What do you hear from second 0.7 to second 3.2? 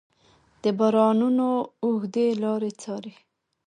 بارانونو اوږدې لارې څارې